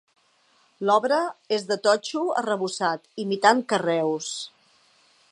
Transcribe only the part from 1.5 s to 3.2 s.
és de totxo arrebossat